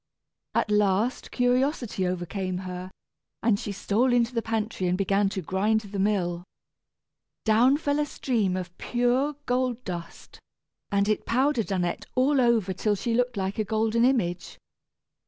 [0.55, 2.89] At last curiosity overcame her,
[3.43, 6.43] and she stole into the pantry and began to grind the mill.
[7.45, 10.39] Down fell a stream of pure gold dust,
[10.91, 14.57] and it powdered Annette all over till she looked like a golden image.